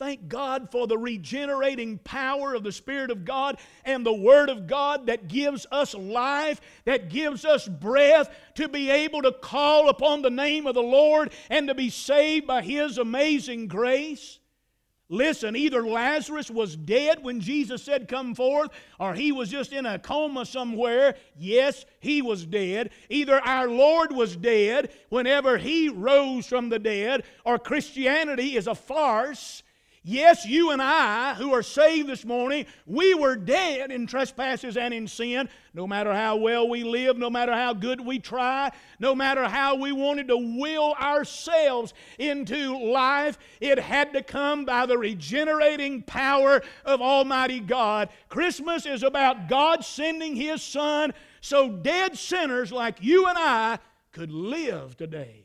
[0.00, 4.66] Thank God for the regenerating power of the Spirit of God and the Word of
[4.66, 10.22] God that gives us life, that gives us breath to be able to call upon
[10.22, 14.38] the name of the Lord and to be saved by His amazing grace.
[15.10, 19.84] Listen, either Lazarus was dead when Jesus said, Come forth, or he was just in
[19.84, 21.14] a coma somewhere.
[21.36, 22.88] Yes, he was dead.
[23.10, 28.74] Either our Lord was dead whenever he rose from the dead, or Christianity is a
[28.74, 29.62] farce
[30.02, 34.94] Yes, you and I, who are saved this morning, we were dead in trespasses and
[34.94, 35.50] in sin.
[35.74, 39.74] No matter how well we live, no matter how good we try, no matter how
[39.74, 46.62] we wanted to will ourselves into life, it had to come by the regenerating power
[46.86, 48.08] of Almighty God.
[48.30, 53.78] Christmas is about God sending His Son so dead sinners like you and I
[54.12, 55.44] could live today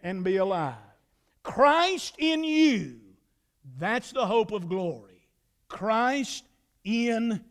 [0.00, 0.76] and be alive.
[1.42, 3.00] Christ in you
[3.80, 5.28] that's the hope of glory.
[5.68, 6.44] Christ
[6.84, 7.42] in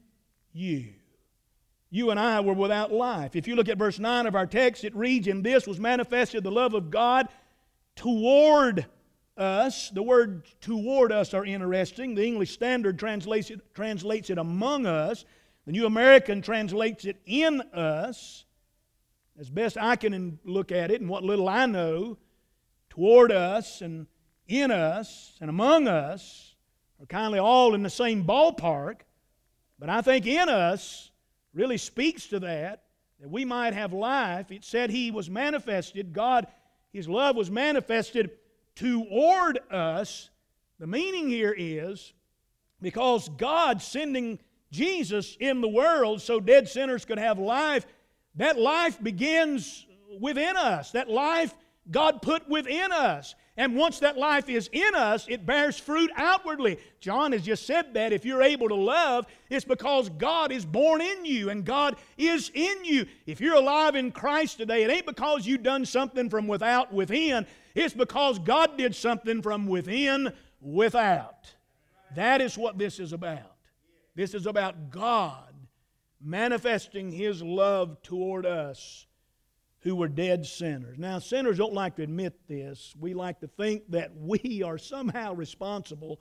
[0.54, 0.94] you.
[1.90, 3.36] You and I were without life.
[3.36, 6.44] If you look at verse 9 of our text, it reads, In this was manifested
[6.44, 7.28] the love of God
[7.96, 8.86] toward
[9.36, 9.90] us.
[9.90, 12.14] The word toward us are interesting.
[12.14, 15.26] The English Standard translates it, translates it among us.
[15.66, 18.46] The New American translates it in us.
[19.40, 22.18] As best I can look at it and what little I know,
[22.90, 24.06] toward us and
[24.50, 26.56] in us and among us
[27.02, 29.02] are kindly all in the same ballpark,
[29.78, 31.12] but I think in us
[31.54, 32.84] really speaks to that,
[33.20, 34.52] that we might have life.
[34.52, 36.48] It said He was manifested, God,
[36.92, 38.32] His love was manifested
[38.76, 40.30] toward us.
[40.80, 42.14] The meaning here is
[42.82, 44.40] because God sending
[44.72, 47.86] Jesus in the world so dead sinners could have life,
[48.36, 49.86] that life begins
[50.20, 50.92] within us.
[50.92, 51.54] That life
[51.92, 53.36] God put within us.
[53.60, 56.78] And once that life is in us, it bears fruit outwardly.
[57.02, 61.02] John has just said that if you're able to love, it's because God is born
[61.02, 63.06] in you and God is in you.
[63.26, 67.46] If you're alive in Christ today, it ain't because you've done something from without within,
[67.76, 71.54] it's because God did something from within without.
[72.16, 73.58] That is what this is about.
[74.16, 75.54] This is about God
[76.22, 79.06] manifesting His love toward us
[79.82, 80.98] who were dead sinners.
[80.98, 82.94] Now, sinners don't like to admit this.
[83.00, 86.20] We like to think that we are somehow responsible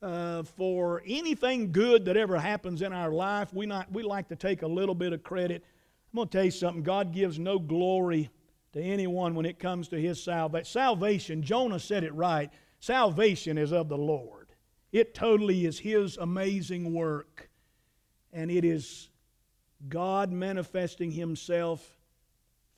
[0.00, 3.52] uh, for anything good that ever happens in our life.
[3.52, 5.64] We, not, we like to take a little bit of credit.
[6.12, 8.30] I'm going to tell you something God gives no glory
[8.72, 10.64] to anyone when it comes to His salvation.
[10.64, 14.48] Salvation, Jonah said it right salvation is of the Lord.
[14.90, 17.48] It totally is His amazing work.
[18.32, 19.08] And it is
[19.88, 22.01] God manifesting Himself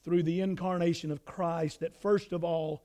[0.05, 2.83] through the incarnation of Christ that first of all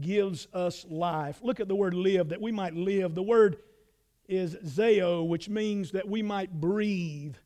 [0.00, 1.38] gives us life.
[1.42, 3.14] Look at the word live, that we might live.
[3.14, 3.58] The word
[4.28, 7.36] is zeo, which means that we might breathe,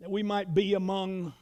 [0.00, 1.32] that we might be among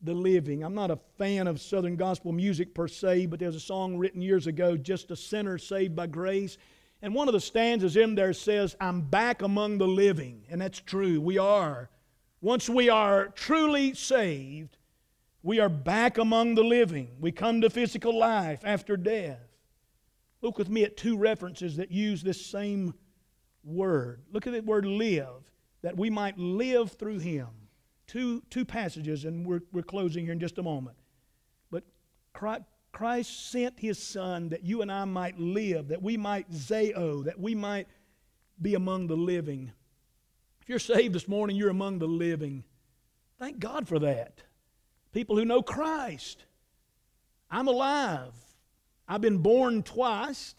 [0.00, 0.62] the living.
[0.62, 4.22] I'm not a fan of Southern gospel music per se, but there's a song written
[4.22, 6.58] years ago, Just a Sinner Saved by Grace.
[7.02, 10.44] And one of the stanzas in there says, I'm back among the living.
[10.48, 11.20] And that's true.
[11.20, 11.90] We are.
[12.40, 14.76] Once we are truly saved,
[15.44, 17.10] we are back among the living.
[17.20, 19.46] We come to physical life after death.
[20.40, 22.94] Look with me at two references that use this same
[23.62, 24.22] word.
[24.32, 27.48] Look at the word live, that we might live through him.
[28.06, 30.96] Two, two passages, and we're, we're closing here in just a moment.
[31.70, 31.84] But
[32.32, 37.38] Christ sent his Son that you and I might live, that we might zeo, that
[37.38, 37.86] we might
[38.62, 39.72] be among the living.
[40.62, 42.64] If you're saved this morning, you're among the living.
[43.38, 44.40] Thank God for that.
[45.14, 46.44] People who know Christ.
[47.48, 48.34] I'm alive.
[49.06, 50.56] I've been born twice,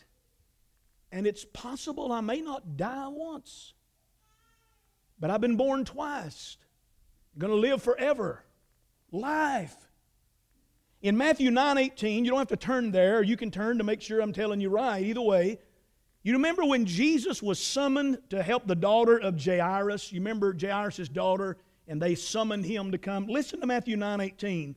[1.12, 3.74] and it's possible I may not die once.
[5.20, 6.58] But I've been born twice.
[7.34, 8.43] I'm going to live forever.
[9.12, 9.76] Life.
[11.01, 14.01] In Matthew 9 18, you don't have to turn there, you can turn to make
[14.01, 15.03] sure I'm telling you right.
[15.03, 15.60] Either way,
[16.24, 20.14] you remember when Jesus was summoned to help the daughter of Jairus?
[20.14, 23.27] You remember Jairus' daughter, and they summoned him to come?
[23.27, 24.75] Listen to Matthew 9 18.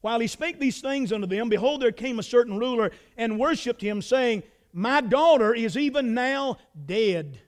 [0.00, 3.82] While he spake these things unto them, behold, there came a certain ruler and worshipped
[3.82, 7.40] him, saying, My daughter is even now dead.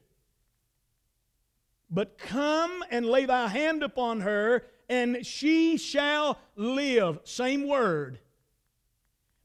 [1.90, 7.20] But come and lay thy hand upon her, and she shall live.
[7.24, 8.20] Same word.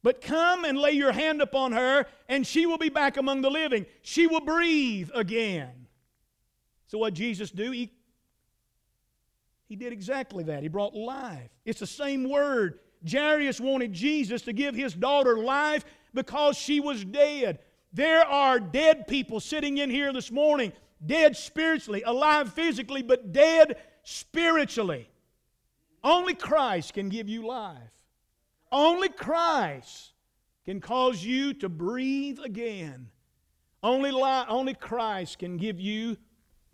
[0.01, 3.49] But come and lay your hand upon her, and she will be back among the
[3.49, 3.88] living.
[4.03, 5.88] She will breathe again.
[6.88, 7.72] So, what Jesus do?
[7.72, 7.91] He,
[9.68, 10.63] he did exactly that.
[10.63, 11.49] He brought life.
[11.66, 12.80] It's the same word.
[13.09, 17.59] Jairus wanted Jesus to give his daughter life because she was dead.
[17.93, 20.74] There are dead people sitting in here this morning,
[21.05, 25.09] dead spiritually, alive physically, but dead spiritually.
[26.03, 27.78] Only Christ can give you life.
[28.72, 30.13] Only Christ
[30.66, 33.09] can cause you to breathe again.
[33.82, 36.18] Only, li- only Christ can give you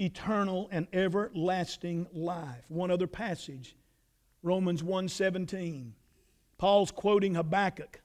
[0.01, 2.65] eternal and everlasting life.
[2.67, 3.75] One other passage,
[4.43, 5.93] Romans 1:17.
[6.57, 8.01] Paul's quoting Habakkuk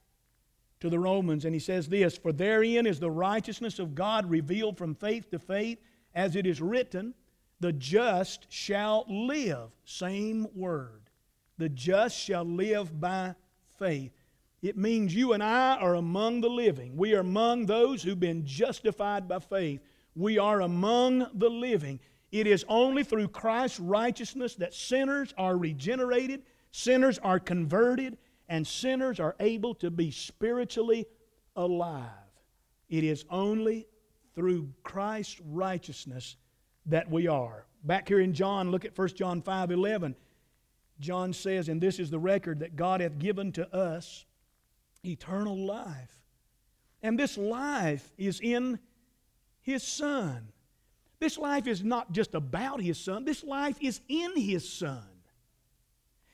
[0.79, 4.77] to the Romans, and he says this For therein is the righteousness of God revealed
[4.77, 5.79] from faith to faith,
[6.13, 7.13] as it is written,
[7.59, 9.69] The just shall live.
[9.85, 11.09] Same word.
[11.57, 13.35] The just shall live by
[13.77, 14.11] faith.
[14.61, 16.97] It means you and I are among the living.
[16.97, 19.81] We are among those who've been justified by faith.
[20.17, 21.99] We are among the living.
[22.31, 26.41] It is only through Christ's righteousness that sinners are regenerated,
[26.71, 28.17] sinners are converted,
[28.49, 31.05] and sinners are able to be spiritually
[31.55, 32.09] alive.
[32.89, 33.85] It is only
[34.33, 36.35] through Christ's righteousness
[36.87, 37.67] that we are.
[37.83, 40.15] Back here in John, look at 1 John 5 11.
[40.99, 44.25] John says, And this is the record that God hath given to us
[45.05, 46.17] eternal life.
[47.03, 48.79] And this life is in
[49.67, 50.47] His Son.
[51.19, 55.03] This life is not just about His Son, this life is in His Son.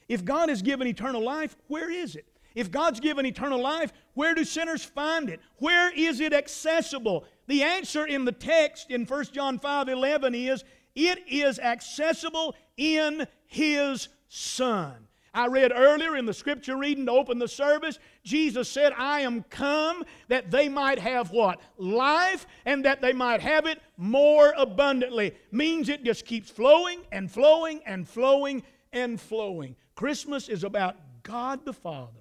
[0.07, 2.27] If God has given eternal life, where is it?
[2.53, 5.39] If God's given eternal life, where do sinners find it?
[5.57, 7.25] Where is it accessible?
[7.47, 10.63] The answer in the text in 1 John 5 11 is
[10.93, 15.07] it is accessible in His Son.
[15.34, 19.43] I read earlier in the scripture reading to open the service, Jesus said, I am
[19.43, 21.59] come that they might have what?
[21.78, 25.34] Life and that they might have it more abundantly.
[25.51, 28.63] Means it just keeps flowing and flowing and flowing
[28.93, 29.76] and flowing.
[29.95, 32.11] Christmas is about God the Father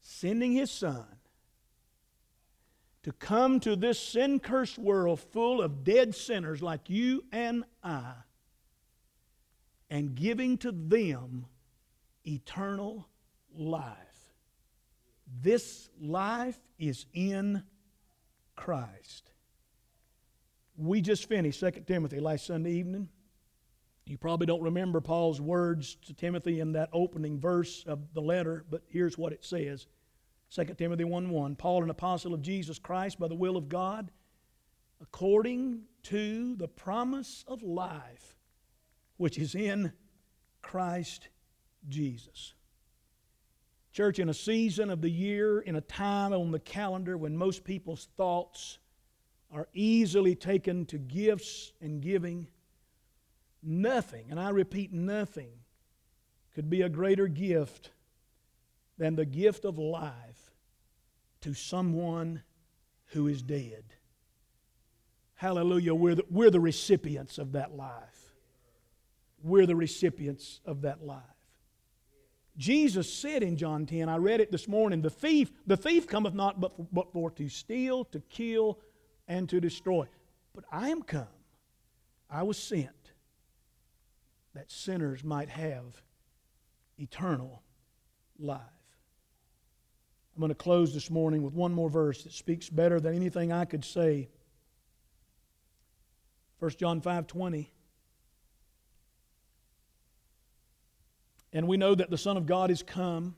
[0.00, 1.04] sending His Son
[3.02, 8.12] to come to this sin cursed world full of dead sinners like you and I
[9.90, 11.46] and giving to them
[12.26, 13.08] eternal
[13.58, 14.34] life.
[15.42, 17.62] This life is in
[18.56, 19.30] Christ.
[20.76, 23.08] We just finished 2 Timothy last Sunday evening.
[24.06, 28.64] You probably don't remember Paul's words to Timothy in that opening verse of the letter,
[28.70, 29.86] but here's what it says
[30.54, 31.56] 2 Timothy 1 1.
[31.56, 34.10] Paul, an apostle of Jesus Christ by the will of God,
[35.02, 38.36] according to the promise of life
[39.18, 39.92] which is in
[40.62, 41.28] Christ
[41.88, 42.54] Jesus.
[43.98, 47.64] Church, in a season of the year, in a time on the calendar when most
[47.64, 48.78] people's thoughts
[49.50, 52.46] are easily taken to gifts and giving,
[53.60, 55.50] nothing, and I repeat, nothing,
[56.54, 57.90] could be a greater gift
[58.98, 60.52] than the gift of life
[61.40, 62.44] to someone
[63.06, 63.82] who is dead.
[65.34, 65.96] Hallelujah.
[65.96, 68.28] We're the, we're the recipients of that life
[69.42, 71.22] we're the recipients of that life.
[72.58, 76.34] Jesus said in John 10, I read it this morning, the thief, the thief cometh
[76.34, 78.80] not but for, but for to steal, to kill,
[79.28, 80.08] and to destroy.
[80.54, 81.28] But I am come,
[82.28, 83.12] I was sent,
[84.54, 86.02] that sinners might have
[86.98, 87.62] eternal
[88.40, 88.60] life.
[90.34, 93.52] I'm going to close this morning with one more verse that speaks better than anything
[93.52, 94.28] I could say.
[96.58, 97.72] 1 John 5 20.
[101.52, 103.34] And we know that the Son of God is come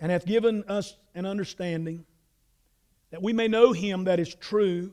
[0.00, 2.04] and hath given us an understanding
[3.10, 4.90] that we may know him that is true,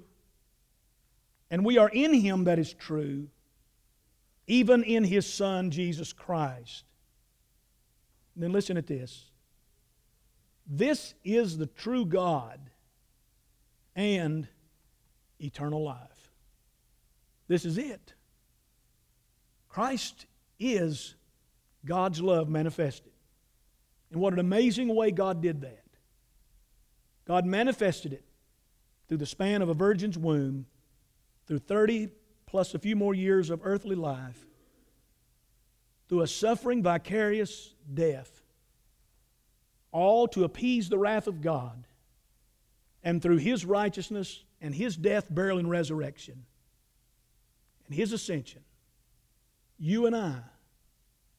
[1.50, 3.28] and we are in him that is true,
[4.46, 6.84] even in his Son, Jesus Christ.
[8.36, 9.26] And then listen at this.
[10.68, 12.60] This is the true God
[13.96, 14.48] and
[15.40, 16.32] eternal life.
[17.48, 18.14] This is it.
[19.70, 20.26] Christ
[20.59, 21.15] is
[21.86, 23.13] God's love manifested.
[24.11, 25.84] And what an amazing way God did that.
[27.26, 28.26] God manifested it
[29.07, 30.65] through the span of a virgin's womb,
[31.45, 32.09] through 30
[32.47, 34.45] plus a few more years of earthly life,
[36.07, 38.41] through a suffering, vicarious death,
[39.91, 41.86] all to appease the wrath of God,
[43.03, 46.45] and through His righteousness and His death, burial, and resurrection,
[47.86, 48.63] and His ascension,
[49.80, 50.36] you and I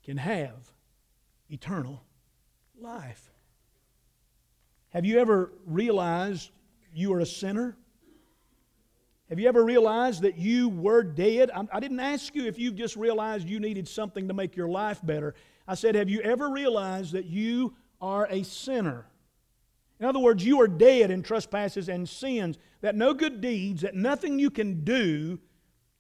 [0.02, 0.72] can have
[1.50, 2.02] eternal
[2.80, 3.30] life.
[4.90, 6.50] Have you ever realized
[6.92, 7.76] you are a sinner?
[9.28, 11.50] Have you ever realized that you were dead?
[11.72, 15.00] I, didn't ask you if you just realized you needed something to make your life
[15.04, 15.34] better.
[15.68, 19.06] I said, Have you ever realized that you are a sinner?
[20.00, 23.94] In other words, you are dead in trespasses and sins, that no good deeds, that
[23.94, 25.38] nothing you can do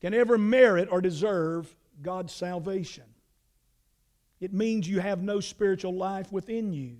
[0.00, 3.04] can ever merit or deserve God's salvation.
[4.40, 6.96] It means you have no spiritual life within you.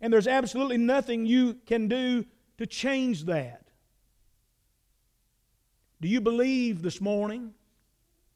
[0.00, 2.24] And there's absolutely nothing you can do
[2.58, 3.68] to change that.
[6.00, 7.52] Do you believe this morning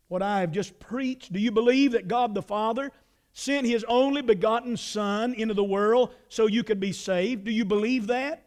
[0.08, 1.32] what I have just preached?
[1.32, 2.90] Do you believe that God the Father
[3.32, 7.44] sent His only begotten Son into the world so you could be saved?
[7.44, 8.44] Do you believe that?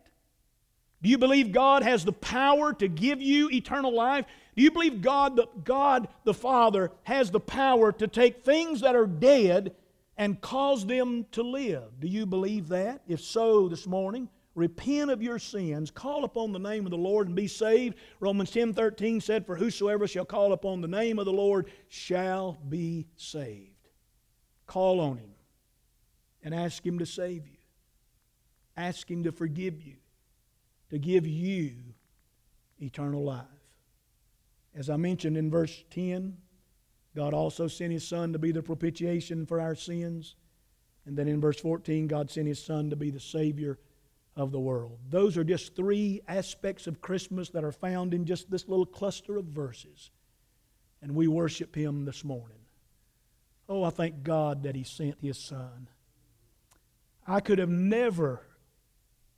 [1.01, 4.25] Do you believe God has the power to give you eternal life?
[4.55, 8.95] Do you believe God the, God the Father has the power to take things that
[8.95, 9.75] are dead
[10.17, 11.99] and cause them to live?
[11.99, 13.01] Do you believe that?
[13.07, 17.27] If so, this morning, repent of your sins, call upon the name of the Lord
[17.27, 17.95] and be saved.
[18.21, 22.57] Romans 10 13 said, For whosoever shall call upon the name of the Lord shall
[22.69, 23.89] be saved.
[24.67, 25.33] Call on Him
[26.43, 27.57] and ask Him to save you,
[28.77, 29.97] ask Him to forgive you,
[30.91, 31.73] to give you
[32.79, 33.54] eternal life.
[34.75, 36.37] As I mentioned in verse 10,
[37.15, 40.35] God also sent His Son to be the propitiation for our sins.
[41.05, 43.79] And then in verse 14, God sent His Son to be the Savior
[44.35, 44.99] of the world.
[45.09, 49.37] Those are just three aspects of Christmas that are found in just this little cluster
[49.37, 50.11] of verses.
[51.01, 52.57] And we worship Him this morning.
[53.69, 55.87] Oh, I thank God that He sent His Son.
[57.25, 58.41] I could have never,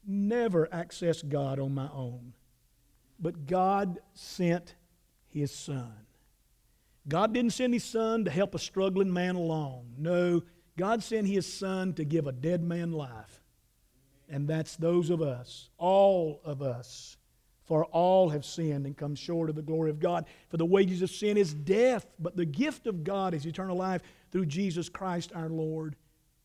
[0.06, 2.34] never accessed God on my own.
[3.20, 4.76] But God sent
[5.38, 5.94] his son.
[7.08, 9.94] God didn't send his son to help a struggling man along.
[9.98, 10.44] No,
[10.78, 13.42] God sent his son to give a dead man life.
[14.30, 17.18] And that's those of us, all of us.
[17.64, 20.26] For all have sinned and come short of the glory of God.
[20.50, 24.02] For the wages of sin is death, but the gift of God is eternal life
[24.32, 25.98] through Jesus Christ our Lord.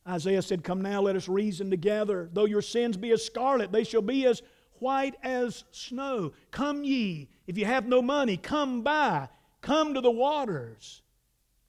[0.08, 2.28] Isaiah said, Come now, let us reason together.
[2.32, 4.42] Though your sins be as scarlet, they shall be as
[4.82, 6.32] white as snow.
[6.50, 9.28] Come ye, if you have no money, come buy.
[9.62, 11.00] Come to the waters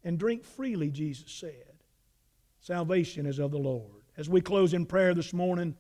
[0.04, 1.74] and drink freely, Jesus said.
[2.60, 4.04] Salvation is of the Lord.
[4.18, 5.76] As we close in prayer this morning,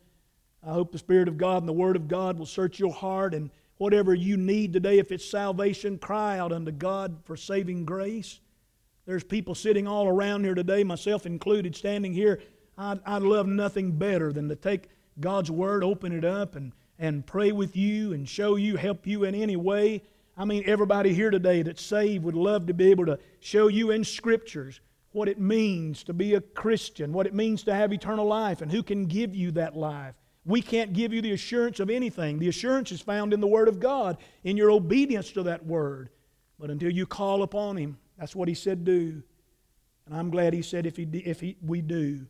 [0.65, 3.33] I hope the Spirit of God and the Word of God will search your heart
[3.33, 8.39] and whatever you need today, if it's salvation, cry out unto God for saving grace.
[9.05, 12.41] There's people sitting all around here today, myself included, standing here.
[12.77, 14.87] I'd, I'd love nothing better than to take
[15.19, 19.23] God's Word, open it up, and and pray with you and show you, help you
[19.23, 20.03] in any way.
[20.37, 23.91] I mean, everybody here today that's saved would love to be able to show you
[23.91, 24.79] in Scriptures
[25.11, 28.71] what it means to be a Christian, what it means to have eternal life, and
[28.71, 30.15] who can give you that life.
[30.45, 32.39] We can't give you the assurance of anything.
[32.39, 36.09] The assurance is found in the Word of God, in your obedience to that Word.
[36.59, 39.21] But until you call upon Him, that's what He said do.
[40.05, 42.25] And I'm glad He said if, he, if he, we do,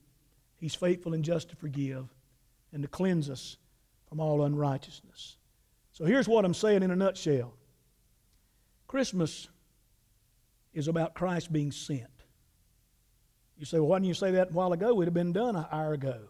[0.57, 2.05] He's faithful and just to forgive
[2.72, 3.57] and to cleanse us
[4.14, 5.38] from all unrighteousness.
[5.91, 7.55] So here's what I'm saying in a nutshell
[8.86, 9.47] Christmas
[10.72, 12.05] is about Christ being sent.
[13.57, 14.89] You say, well, why didn't you say that a while ago?
[14.89, 16.30] It would have been done an hour ago.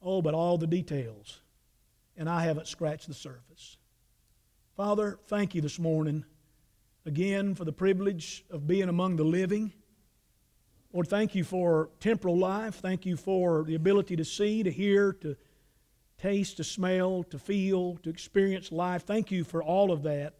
[0.00, 1.40] Oh, but all the details.
[2.16, 3.76] And I haven't scratched the surface.
[4.76, 6.24] Father, thank you this morning
[7.04, 9.72] again for the privilege of being among the living.
[10.92, 12.76] Lord, thank you for temporal life.
[12.76, 15.36] Thank you for the ability to see, to hear, to
[16.20, 19.04] taste, to smell, to feel, to experience life.
[19.04, 20.34] Thank you for all of that.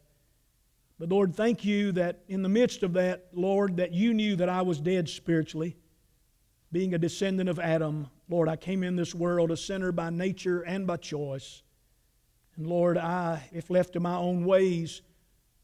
[0.98, 4.50] But Lord, thank you that in the midst of that, Lord, that you knew that
[4.50, 5.76] I was dead spiritually.
[6.72, 10.60] Being a descendant of Adam, Lord, I came in this world a sinner by nature
[10.60, 11.62] and by choice.
[12.56, 15.00] And Lord, I, if left to my own ways,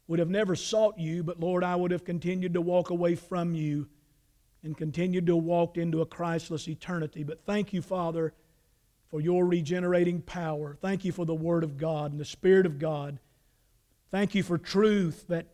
[0.07, 3.53] would have never sought you, but Lord, I would have continued to walk away from
[3.53, 3.87] you
[4.63, 7.23] and continued to walk into a Christless eternity.
[7.23, 8.33] But thank you, Father,
[9.09, 10.77] for your regenerating power.
[10.81, 13.19] Thank you for the Word of God and the Spirit of God.
[14.11, 15.47] Thank you for truth that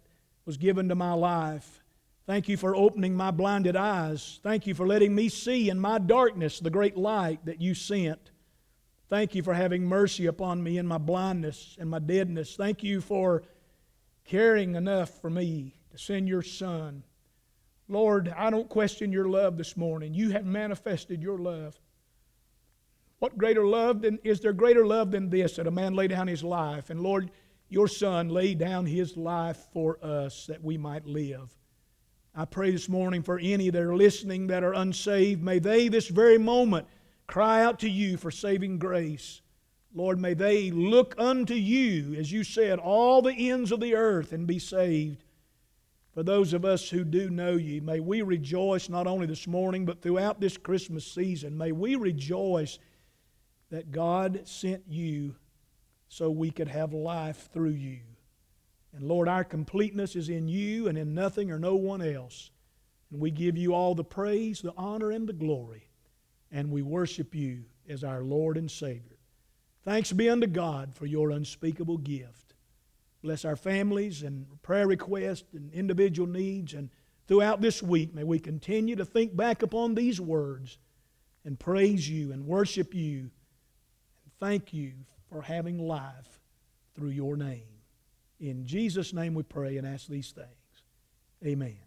[0.45, 1.83] was given to my life.
[2.25, 4.39] Thank you for opening my blinded eyes.
[4.43, 8.31] Thank you for letting me see in my darkness the great light that you sent.
[9.09, 12.55] Thank you for having mercy upon me in my blindness and my deadness.
[12.55, 13.43] Thank you for
[14.25, 17.03] caring enough for me to send your Son.
[17.89, 20.13] Lord, I don't question your love this morning.
[20.13, 21.77] You have manifested your love.
[23.23, 26.27] What greater love than is there greater love than this that a man lay down
[26.27, 26.89] his life?
[26.89, 27.31] And Lord,
[27.69, 31.49] your Son laid down his life for us that we might live.
[32.35, 35.41] I pray this morning for any that are listening that are unsaved.
[35.41, 36.85] May they this very moment
[37.25, 39.39] cry out to you for saving grace.
[39.95, 44.33] Lord, may they look unto you, as you said, all the ends of the earth
[44.33, 45.23] and be saved.
[46.13, 49.85] For those of us who do know you, may we rejoice not only this morning,
[49.85, 51.57] but throughout this Christmas season.
[51.57, 52.79] May we rejoice
[53.73, 55.35] that God sent you
[56.07, 58.01] so we could have life through you.
[58.93, 62.51] And Lord, our completeness is in you and in nothing or no one else.
[63.11, 65.89] And we give you all the praise, the honor, and the glory
[66.53, 69.17] and we worship you as our Lord and Savior.
[69.83, 72.53] Thanks be unto God for your unspeakable gift.
[73.23, 76.75] Bless our families and prayer requests and individual needs.
[76.75, 76.91] And
[77.27, 80.77] throughout this week, may we continue to think back upon these words
[81.43, 83.31] and praise you and worship you
[84.43, 84.91] thank you
[85.29, 86.39] for having life
[86.95, 87.63] through your name.
[88.41, 90.47] In Jesus' name we pray and ask these things.
[91.45, 91.82] Amen.